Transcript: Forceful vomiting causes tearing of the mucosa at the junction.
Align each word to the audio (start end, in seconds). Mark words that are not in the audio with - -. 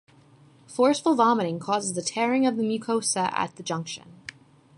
Forceful 0.65 1.13
vomiting 1.13 1.59
causes 1.59 2.03
tearing 2.05 2.47
of 2.47 2.57
the 2.57 2.63
mucosa 2.63 3.29
at 3.33 3.55
the 3.57 3.61
junction. 3.61 4.15